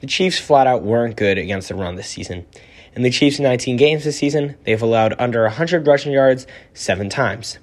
The 0.00 0.06
Chiefs 0.06 0.38
flat 0.38 0.68
out 0.68 0.82
weren't 0.82 1.16
good 1.16 1.38
against 1.38 1.68
the 1.68 1.74
run 1.74 1.96
this 1.96 2.08
season. 2.08 2.46
In 2.94 3.02
the 3.02 3.10
Chiefs' 3.10 3.40
19 3.40 3.76
games 3.76 4.04
this 4.04 4.16
season, 4.16 4.54
they've 4.64 4.80
allowed 4.80 5.14
under 5.18 5.42
100 5.42 5.86
rushing 5.86 6.12
yards 6.12 6.46
seven 6.72 7.10
times. 7.10 7.58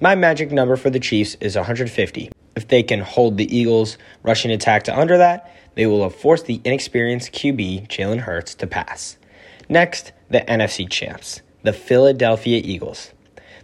My 0.00 0.14
magic 0.14 0.50
number 0.50 0.76
for 0.76 0.88
the 0.88 0.98
Chiefs 0.98 1.36
is 1.40 1.54
150. 1.54 2.32
If 2.56 2.68
they 2.68 2.82
can 2.82 3.00
hold 3.00 3.36
the 3.36 3.54
Eagles' 3.54 3.98
rushing 4.22 4.50
attack 4.50 4.84
to 4.84 4.98
under 4.98 5.18
that, 5.18 5.54
they 5.74 5.86
will 5.86 6.02
have 6.02 6.14
forced 6.14 6.46
the 6.46 6.60
inexperienced 6.64 7.32
QB, 7.32 7.88
Jalen 7.88 8.20
Hurts, 8.20 8.54
to 8.56 8.66
pass. 8.66 9.18
Next, 9.68 10.12
the 10.30 10.40
NFC 10.40 10.88
champs, 10.88 11.42
the 11.62 11.72
Philadelphia 11.72 12.60
Eagles. 12.64 13.12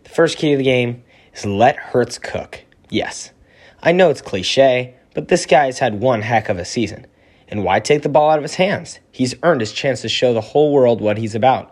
The 0.09 0.15
first 0.15 0.39
key 0.39 0.53
to 0.53 0.57
the 0.57 0.65
game 0.65 1.05
is 1.35 1.45
let 1.45 1.77
Hurts 1.77 2.17
cook. 2.17 2.65
Yes, 2.89 3.31
I 3.83 3.93
know 3.93 4.09
it's 4.09 4.23
cliche, 4.23 4.95
but 5.15 5.29
this 5.29 5.45
guy 5.45 5.67
has 5.67 5.81
had 5.81 6.01
one 6.01 6.23
heck 6.23 6.49
of 6.49 6.59
a 6.59 6.65
season. 6.65 7.07
And 7.47 7.63
why 7.63 7.79
take 7.81 8.03
the 8.03 8.09
ball 8.09 8.31
out 8.31 8.39
of 8.39 8.43
his 8.43 8.55
hands? 8.55 9.01
He's 9.13 9.35
earned 9.43 9.61
his 9.61 9.73
chance 9.73 10.01
to 10.01 10.09
show 10.09 10.33
the 10.33 10.41
whole 10.41 10.73
world 10.73 11.03
what 11.03 11.19
he's 11.19 11.35
about. 11.35 11.71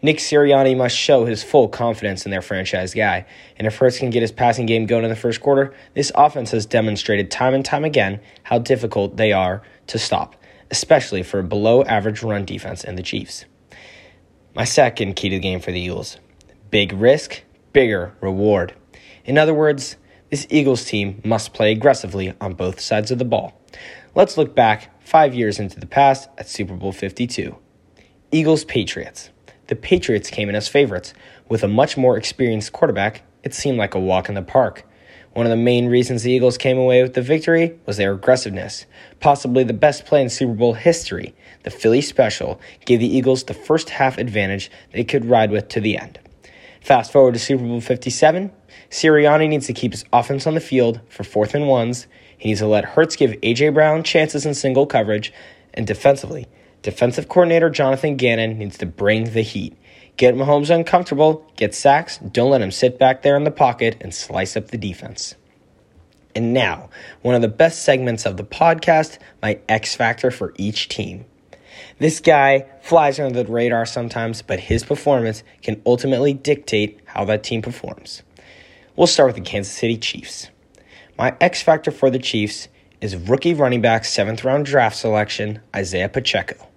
Nick 0.00 0.18
Sirianni 0.18 0.76
must 0.76 0.96
show 0.96 1.24
his 1.24 1.42
full 1.42 1.68
confidence 1.68 2.24
in 2.24 2.30
their 2.30 2.40
franchise 2.40 2.94
guy, 2.94 3.26
and 3.56 3.66
if 3.66 3.76
Hurts 3.76 3.98
can 3.98 4.10
get 4.10 4.22
his 4.22 4.32
passing 4.32 4.66
game 4.66 4.86
going 4.86 5.02
in 5.02 5.10
the 5.10 5.16
first 5.16 5.40
quarter, 5.40 5.74
this 5.94 6.12
offense 6.14 6.52
has 6.52 6.64
demonstrated 6.64 7.32
time 7.32 7.52
and 7.52 7.64
time 7.64 7.84
again 7.84 8.20
how 8.44 8.60
difficult 8.60 9.16
they 9.16 9.32
are 9.32 9.60
to 9.88 9.98
stop, 9.98 10.36
especially 10.70 11.24
for 11.24 11.40
a 11.40 11.44
below 11.44 11.82
average 11.82 12.22
run 12.22 12.44
defense 12.44 12.84
in 12.84 12.94
the 12.94 13.02
Chiefs. 13.02 13.44
My 14.54 14.64
second 14.64 15.16
key 15.16 15.30
to 15.30 15.36
the 15.36 15.40
game 15.40 15.58
for 15.58 15.72
the 15.72 15.80
Eagles 15.80 16.18
big 16.70 16.92
risk, 16.92 17.42
bigger 17.72 18.14
reward. 18.20 18.74
In 19.24 19.38
other 19.38 19.54
words, 19.54 19.96
this 20.30 20.46
Eagles 20.50 20.84
team 20.84 21.20
must 21.24 21.52
play 21.52 21.72
aggressively 21.72 22.34
on 22.40 22.54
both 22.54 22.80
sides 22.80 23.10
of 23.10 23.18
the 23.18 23.24
ball. 23.24 23.60
Let's 24.14 24.36
look 24.36 24.54
back 24.54 24.90
five 25.02 25.34
years 25.34 25.58
into 25.58 25.80
the 25.80 25.86
past 25.86 26.28
at 26.38 26.48
Super 26.48 26.74
Bowl 26.74 26.92
52. 26.92 27.56
Eagles 28.30 28.64
Patriots. 28.64 29.30
The 29.68 29.76
Patriots 29.76 30.30
came 30.30 30.48
in 30.48 30.54
as 30.54 30.68
favorites. 30.68 31.14
With 31.48 31.62
a 31.62 31.68
much 31.68 31.96
more 31.96 32.16
experienced 32.16 32.72
quarterback, 32.72 33.22
it 33.42 33.54
seemed 33.54 33.78
like 33.78 33.94
a 33.94 34.00
walk 34.00 34.28
in 34.28 34.34
the 34.34 34.42
park. 34.42 34.84
One 35.34 35.46
of 35.46 35.50
the 35.50 35.56
main 35.56 35.86
reasons 35.86 36.22
the 36.22 36.32
Eagles 36.32 36.58
came 36.58 36.76
away 36.76 37.02
with 37.02 37.14
the 37.14 37.22
victory 37.22 37.78
was 37.86 37.96
their 37.96 38.12
aggressiveness. 38.12 38.84
Possibly 39.18 39.64
the 39.64 39.72
best 39.72 40.04
play 40.04 40.20
in 40.20 40.28
Super 40.28 40.52
Bowl 40.52 40.74
history, 40.74 41.34
the 41.62 41.70
Philly 41.70 42.02
Special 42.02 42.60
gave 42.84 43.00
the 43.00 43.16
Eagles 43.16 43.44
the 43.44 43.54
first 43.54 43.90
half 43.90 44.18
advantage 44.18 44.70
they 44.92 45.04
could 45.04 45.24
ride 45.24 45.50
with 45.50 45.68
to 45.68 45.80
the 45.80 45.96
end. 45.96 46.18
Fast 46.82 47.12
forward 47.12 47.34
to 47.34 47.40
Super 47.40 47.62
Bowl 47.62 47.80
57, 47.80 48.50
Sirianni 48.90 49.48
needs 49.48 49.68
to 49.68 49.72
keep 49.72 49.92
his 49.92 50.04
offense 50.12 50.48
on 50.48 50.54
the 50.54 50.60
field 50.60 51.00
for 51.08 51.22
fourth 51.22 51.54
and 51.54 51.68
ones. 51.68 52.08
He 52.36 52.48
needs 52.48 52.58
to 52.58 52.66
let 52.66 52.84
Hurts 52.84 53.14
give 53.14 53.36
A.J. 53.40 53.68
Brown 53.68 54.02
chances 54.02 54.44
in 54.44 54.54
single 54.54 54.84
coverage, 54.84 55.32
and 55.72 55.86
defensively, 55.86 56.48
defensive 56.82 57.28
coordinator 57.28 57.70
Jonathan 57.70 58.16
Gannon 58.16 58.58
needs 58.58 58.78
to 58.78 58.86
bring 58.86 59.30
the 59.30 59.42
heat. 59.42 59.76
Get 60.16 60.34
Mahomes 60.34 60.74
uncomfortable, 60.74 61.48
get 61.54 61.72
sacks, 61.72 62.18
don't 62.18 62.50
let 62.50 62.60
him 62.60 62.72
sit 62.72 62.98
back 62.98 63.22
there 63.22 63.36
in 63.36 63.44
the 63.44 63.52
pocket 63.52 63.96
and 64.00 64.12
slice 64.12 64.56
up 64.56 64.68
the 64.68 64.76
defense. 64.76 65.36
And 66.34 66.52
now, 66.52 66.90
one 67.20 67.36
of 67.36 67.42
the 67.42 67.48
best 67.48 67.84
segments 67.84 68.26
of 68.26 68.36
the 68.36 68.44
podcast, 68.44 69.18
my 69.40 69.60
X 69.68 69.94
Factor 69.94 70.32
for 70.32 70.52
each 70.58 70.88
team. 70.88 71.26
This 71.98 72.20
guy 72.20 72.66
flies 72.82 73.18
under 73.20 73.42
the 73.42 73.50
radar 73.50 73.86
sometimes, 73.86 74.42
but 74.42 74.60
his 74.60 74.84
performance 74.84 75.42
can 75.62 75.80
ultimately 75.86 76.32
dictate 76.32 77.00
how 77.04 77.24
that 77.26 77.42
team 77.42 77.62
performs. 77.62 78.22
We'll 78.96 79.06
start 79.06 79.28
with 79.28 79.36
the 79.36 79.50
Kansas 79.50 79.72
City 79.72 79.96
Chiefs. 79.96 80.48
My 81.18 81.36
X 81.40 81.62
factor 81.62 81.90
for 81.90 82.10
the 82.10 82.18
Chiefs 82.18 82.68
is 83.00 83.16
rookie 83.16 83.54
running 83.54 83.80
back 83.80 84.04
seventh 84.04 84.44
round 84.44 84.66
draft 84.66 84.96
selection 84.96 85.60
Isaiah 85.74 86.08
Pacheco. 86.08 86.68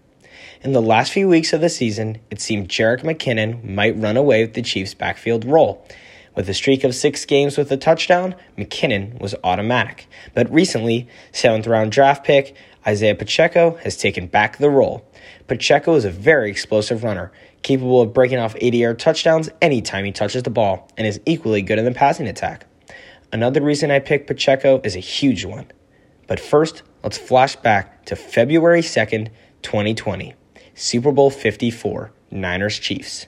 In 0.62 0.74
the 0.74 0.82
last 0.82 1.12
few 1.12 1.28
weeks 1.28 1.54
of 1.54 1.62
the 1.62 1.70
season, 1.70 2.20
it 2.32 2.42
seemed 2.42 2.70
Jerick 2.70 3.02
McKinnon 3.02 3.64
might 3.64 3.98
run 3.98 4.18
away 4.18 4.44
with 4.44 4.54
the 4.54 4.62
Chiefs' 4.62 4.94
backfield 4.94 5.46
role. 5.46 5.86
With 6.36 6.50
a 6.50 6.54
streak 6.54 6.84
of 6.84 6.96
six 6.96 7.24
games 7.24 7.58
with 7.58 7.72
a 7.72 7.78
touchdown, 7.78 8.36
McKinnon 8.58 9.20
was 9.22 9.36
automatic. 9.44 10.08
But 10.34 10.52
recently, 10.52 11.08
seventh 11.32 11.68
round 11.68 11.92
draft 11.92 12.26
pick 12.26 12.56
Isaiah 12.88 13.16
Pacheco 13.16 13.78
has 13.84 13.98
taken 13.98 14.28
back 14.28 14.58
the 14.58 14.70
role. 14.70 15.10
Pacheco 15.48 15.96
is 15.96 16.06
a 16.06 16.12
very 16.12 16.52
explosive 16.52 17.04
runner, 17.04 17.32
capable 17.64 18.02
of 18.02 18.14
breaking 18.14 18.38
off 18.38 18.56
80 18.60 18.78
yard 18.78 19.00
touchdowns 19.00 19.50
anytime 19.62 20.06
he 20.06 20.12
touches 20.12 20.44
the 20.44 20.50
ball, 20.52 20.88
and 20.98 21.08
is 21.08 21.20
equally 21.26 21.62
good 21.62 21.80
in 21.80 21.86
the 21.86 21.92
passing 21.92 22.28
attack. 22.28 22.68
Another 23.32 23.62
reason 23.62 23.90
I 23.90 24.00
picked 24.00 24.28
Pacheco 24.28 24.82
is 24.84 24.96
a 24.96 25.00
huge 25.00 25.46
one. 25.46 25.72
But 26.28 26.40
first, 26.40 26.84
let's 27.04 27.18
flash 27.18 27.56
back 27.56 28.06
to 28.06 28.16
February 28.16 28.82
2nd, 28.82 29.30
2020, 29.62 30.36
Super 30.76 31.12
Bowl 31.12 31.30
54, 31.30 32.12
Niners 32.32 32.80
Chiefs. 32.80 33.28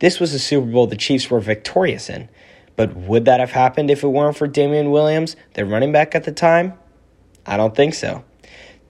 This 0.00 0.18
was 0.18 0.34
a 0.34 0.38
Super 0.38 0.66
Bowl 0.66 0.86
the 0.86 0.96
Chiefs 0.96 1.30
were 1.30 1.40
victorious 1.40 2.08
in, 2.08 2.28
but 2.74 2.96
would 2.96 3.24
that 3.26 3.40
have 3.40 3.52
happened 3.52 3.90
if 3.90 4.02
it 4.02 4.08
weren't 4.08 4.36
for 4.36 4.46
Damien 4.46 4.90
Williams, 4.90 5.36
their 5.54 5.66
running 5.66 5.92
back 5.92 6.14
at 6.14 6.24
the 6.24 6.32
time? 6.32 6.74
I 7.46 7.56
don't 7.56 7.76
think 7.76 7.94
so. 7.94 8.24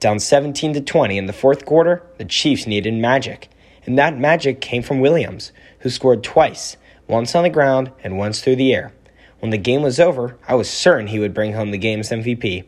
Down 0.01 0.19
17 0.19 0.75
to 0.75 0.81
20 0.81 1.17
in 1.17 1.27
the 1.27 1.33
fourth 1.33 1.65
quarter, 1.65 2.03
the 2.19 2.25
Chiefs 2.25 2.67
needed 2.67 2.95
magic 2.95 3.51
and 3.87 3.99
that 3.99 4.19
magic 4.19 4.61
came 4.61 4.83
from 4.83 5.01
Williams, 5.01 5.53
who 5.81 5.91
scored 5.91 6.23
twice, 6.23 6.77
once 7.07 7.35
on 7.35 7.43
the 7.43 7.51
ground 7.51 7.91
and 8.05 8.19
once 8.19 8.41
through 8.41 8.57
the 8.57 8.75
air. 8.75 8.93
When 9.41 9.51
the 9.51 9.59
game 9.59 9.83
was 9.83 9.99
over, 9.99 10.37
I 10.47 10.55
was 10.55 10.69
certain 10.69 11.07
he 11.07 11.19
would 11.19 11.35
bring 11.35 11.55
home 11.55 11.71
the 11.71 11.79
game's 11.79 12.11
MVP. 12.11 12.65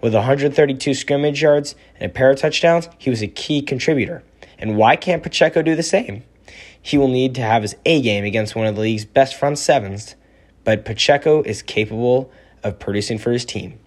With 0.00 0.14
132 0.14 0.94
scrimmage 0.94 1.42
yards 1.42 1.74
and 1.98 2.10
a 2.10 2.14
pair 2.14 2.30
of 2.30 2.38
touchdowns, 2.38 2.88
he 2.98 3.08
was 3.08 3.22
a 3.22 3.26
key 3.26 3.62
contributor. 3.62 4.22
And 4.58 4.76
why 4.76 4.96
can't 4.96 5.22
Pacheco 5.22 5.62
do 5.62 5.74
the 5.74 5.82
same? 5.82 6.24
He 6.80 6.98
will 6.98 7.08
need 7.08 7.34
to 7.36 7.42
have 7.42 7.62
his 7.62 7.76
A 7.86 8.02
game 8.02 8.24
against 8.24 8.54
one 8.54 8.66
of 8.66 8.74
the 8.74 8.82
league's 8.82 9.04
best 9.04 9.34
front 9.34 9.58
sevens, 9.58 10.14
but 10.64 10.84
Pacheco 10.84 11.42
is 11.42 11.62
capable 11.62 12.30
of 12.62 12.78
producing 12.78 13.18
for 13.18 13.32
his 13.32 13.46
team. 13.46 13.78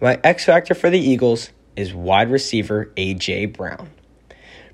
My 0.00 0.20
X 0.24 0.44
factor 0.44 0.74
for 0.74 0.90
the 0.90 0.98
Eagles 0.98 1.50
is 1.76 1.94
wide 1.94 2.30
receiver 2.30 2.92
A.J. 2.96 3.46
Brown. 3.46 3.90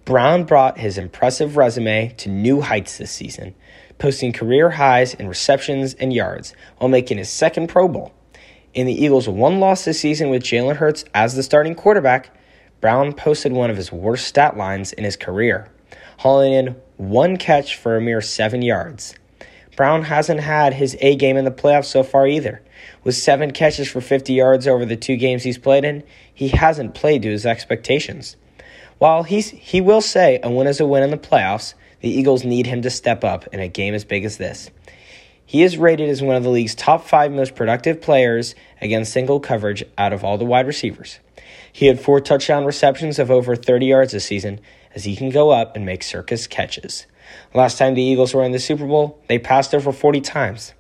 Brown 0.04 0.44
brought 0.44 0.78
his 0.78 0.98
impressive 0.98 1.56
resume 1.56 2.14
to 2.16 2.28
new 2.28 2.60
heights 2.60 2.98
this 2.98 3.10
season, 3.10 3.54
posting 3.98 4.32
career 4.32 4.70
highs 4.70 5.14
in 5.14 5.28
receptions 5.28 5.94
and 5.94 6.12
yards 6.12 6.54
while 6.78 6.88
making 6.88 7.18
his 7.18 7.28
second 7.28 7.68
Pro 7.68 7.86
Bowl. 7.86 8.12
In 8.72 8.86
the 8.86 9.04
Eagles' 9.04 9.28
one 9.28 9.60
loss 9.60 9.84
this 9.84 10.00
season 10.00 10.30
with 10.30 10.42
Jalen 10.42 10.76
Hurts 10.76 11.04
as 11.14 11.34
the 11.34 11.42
starting 11.42 11.74
quarterback, 11.74 12.30
Brown 12.80 13.12
posted 13.12 13.52
one 13.52 13.70
of 13.70 13.76
his 13.76 13.92
worst 13.92 14.26
stat 14.26 14.56
lines 14.56 14.92
in 14.92 15.04
his 15.04 15.16
career, 15.16 15.68
hauling 16.18 16.52
in 16.52 16.76
one 16.96 17.36
catch 17.36 17.76
for 17.76 17.96
a 17.96 18.00
mere 18.00 18.20
seven 18.20 18.62
yards. 18.62 19.14
Brown 19.76 20.02
hasn't 20.02 20.40
had 20.40 20.74
his 20.74 20.96
A 21.00 21.16
game 21.16 21.36
in 21.36 21.44
the 21.44 21.50
playoffs 21.50 21.86
so 21.86 22.02
far 22.02 22.26
either. 22.26 22.62
With 23.04 23.14
seven 23.14 23.52
catches 23.52 23.88
for 23.88 24.00
50 24.00 24.32
yards 24.32 24.66
over 24.66 24.84
the 24.84 24.96
two 24.96 25.16
games 25.16 25.42
he's 25.42 25.58
played 25.58 25.84
in, 25.84 26.02
he 26.32 26.48
hasn't 26.48 26.94
played 26.94 27.22
to 27.22 27.30
his 27.30 27.46
expectations. 27.46 28.36
While 28.98 29.22
he's, 29.22 29.50
he 29.50 29.80
will 29.80 30.02
say 30.02 30.40
a 30.42 30.50
win 30.50 30.66
is 30.66 30.80
a 30.80 30.86
win 30.86 31.02
in 31.02 31.10
the 31.10 31.16
playoffs, 31.16 31.74
the 32.00 32.10
Eagles 32.10 32.44
need 32.44 32.66
him 32.66 32.82
to 32.82 32.90
step 32.90 33.24
up 33.24 33.46
in 33.52 33.60
a 33.60 33.68
game 33.68 33.94
as 33.94 34.04
big 34.04 34.24
as 34.24 34.36
this. 34.36 34.70
He 35.44 35.62
is 35.62 35.78
rated 35.78 36.08
as 36.08 36.22
one 36.22 36.36
of 36.36 36.42
the 36.42 36.50
league's 36.50 36.74
top 36.74 37.04
five 37.04 37.32
most 37.32 37.54
productive 37.54 38.00
players 38.00 38.54
against 38.80 39.12
single 39.12 39.40
coverage 39.40 39.82
out 39.98 40.12
of 40.12 40.22
all 40.22 40.38
the 40.38 40.44
wide 40.44 40.66
receivers. 40.66 41.18
He 41.72 41.86
had 41.86 42.00
four 42.00 42.20
touchdown 42.20 42.64
receptions 42.64 43.18
of 43.18 43.30
over 43.30 43.56
30 43.56 43.86
yards 43.86 44.12
this 44.12 44.24
season, 44.24 44.60
as 44.94 45.04
he 45.04 45.16
can 45.16 45.30
go 45.30 45.50
up 45.50 45.76
and 45.76 45.84
make 45.84 46.02
circus 46.02 46.46
catches. 46.46 47.06
Last 47.54 47.78
time 47.78 47.94
the 47.94 48.02
Eagles 48.02 48.34
were 48.34 48.44
in 48.44 48.52
the 48.52 48.58
Super 48.58 48.86
Bowl, 48.86 49.22
they 49.28 49.38
passed 49.38 49.74
over 49.74 49.92
40 49.92 50.20
times. 50.20 50.72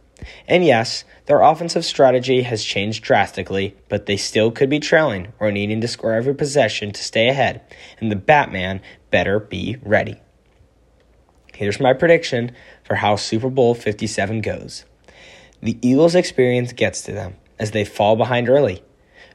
And 0.46 0.64
yes, 0.64 1.04
their 1.26 1.40
offensive 1.40 1.84
strategy 1.84 2.42
has 2.42 2.64
changed 2.64 3.02
drastically, 3.02 3.76
but 3.88 4.06
they 4.06 4.16
still 4.16 4.50
could 4.50 4.68
be 4.68 4.80
trailing 4.80 5.32
or 5.38 5.50
needing 5.50 5.80
to 5.80 5.88
score 5.88 6.12
every 6.12 6.34
possession 6.34 6.92
to 6.92 7.02
stay 7.02 7.28
ahead, 7.28 7.62
and 8.00 8.10
the 8.10 8.16
Batman 8.16 8.80
better 9.10 9.40
be 9.40 9.76
ready. 9.82 10.16
Here's 11.54 11.80
my 11.80 11.92
prediction 11.92 12.52
for 12.84 12.96
how 12.96 13.16
Super 13.16 13.50
Bowl 13.50 13.74
57 13.74 14.40
goes. 14.40 14.84
The 15.62 15.78
Eagles' 15.82 16.14
experience 16.14 16.72
gets 16.72 17.02
to 17.02 17.12
them 17.12 17.36
as 17.58 17.72
they 17.72 17.84
fall 17.84 18.16
behind 18.16 18.48
early. 18.48 18.82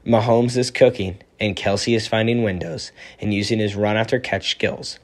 Mahomes 0.06 0.58
is 0.58 0.72
cooking, 0.72 1.20
and 1.40 1.56
Kelce 1.56 1.96
is 1.96 2.08
finding 2.08 2.44
windows 2.44 2.92
and 3.20 3.34
using 3.34 3.60
his 3.60 3.76
run 3.76 3.98
after 3.98 4.20
catch 4.20 4.52
skills. 4.52 5.00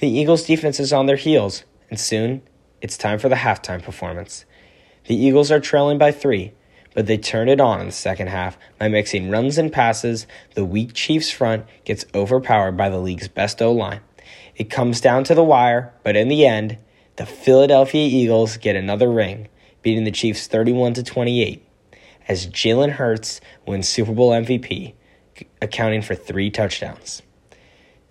The 0.00 0.08
Eagles' 0.08 0.44
defense 0.44 0.78
is 0.80 0.92
on 0.92 1.06
their 1.06 1.16
heels, 1.16 1.64
and 1.90 1.98
soon 1.98 2.42
it's 2.80 2.98
time 2.98 3.18
for 3.18 3.28
the 3.28 3.36
halftime 3.36 3.82
performance. 3.82 4.44
The 5.06 5.16
Eagles 5.16 5.50
are 5.50 5.60
trailing 5.60 5.98
by 5.98 6.12
three, 6.12 6.52
but 6.94 7.06
they 7.06 7.18
turn 7.18 7.48
it 7.48 7.60
on 7.60 7.80
in 7.80 7.86
the 7.86 7.92
second 7.92 8.28
half 8.28 8.56
by 8.78 8.88
mixing 8.88 9.30
runs 9.30 9.58
and 9.58 9.72
passes. 9.72 10.26
The 10.54 10.64
weak 10.64 10.94
Chiefs 10.94 11.30
front 11.30 11.66
gets 11.84 12.06
overpowered 12.14 12.76
by 12.76 12.88
the 12.88 12.98
league's 12.98 13.28
best 13.28 13.60
O 13.60 13.72
line. 13.72 14.00
It 14.56 14.70
comes 14.70 15.00
down 15.00 15.24
to 15.24 15.34
the 15.34 15.44
wire, 15.44 15.92
but 16.02 16.16
in 16.16 16.28
the 16.28 16.46
end, 16.46 16.78
the 17.16 17.26
Philadelphia 17.26 18.06
Eagles 18.06 18.56
get 18.56 18.76
another 18.76 19.10
ring, 19.10 19.48
beating 19.82 20.04
the 20.04 20.10
Chiefs 20.10 20.46
31 20.46 20.94
to 20.94 21.02
28, 21.02 21.66
as 22.28 22.46
Jalen 22.46 22.92
Hurts 22.92 23.40
wins 23.66 23.88
Super 23.88 24.12
Bowl 24.12 24.30
MVP, 24.30 24.94
accounting 25.60 26.02
for 26.02 26.14
three 26.14 26.50
touchdowns. 26.50 27.22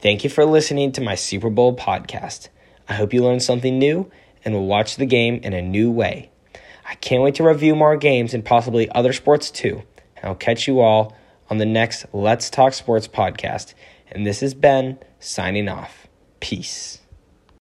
Thank 0.03 0.25
you 0.25 0.29
for 0.29 0.43
listening 0.43 0.91
to 0.91 1.01
my 1.01 1.15
Super 1.15 1.50
Bowl 1.50 1.77
podcast. 1.77 2.50
I 2.89 2.93
hope 2.93 3.13
you 3.13 3.24
learned 3.24 3.41
something 3.41 3.79
new 3.79 4.12
and 4.43 4.53
will 4.53 4.65
watch 4.65 4.98
the 4.98 5.05
game 5.05 5.36
in 5.36 5.53
a 5.53 5.62
new 5.62 5.89
way. 5.89 6.29
I 6.86 6.95
can't 6.95 7.24
wait 7.24 7.36
to 7.36 7.43
review 7.43 7.74
more 7.74 7.95
games 7.95 8.33
and 8.33 8.43
possibly 8.43 8.91
other 8.91 9.13
sports 9.13 9.50
too. 9.50 9.81
And 10.17 10.25
I'll 10.25 10.36
catch 10.36 10.67
you 10.67 10.81
all 10.81 11.15
on 11.50 11.57
the 11.57 11.65
next 11.65 12.05
Let's 12.12 12.50
Talk 12.50 12.74
Sports 12.74 13.07
podcast. 13.07 13.75
And 14.12 14.27
this 14.27 14.43
is 14.43 14.53
Ben 14.53 15.00
signing 15.22 15.69
off. 15.69 16.10
Peace. 16.41 17.00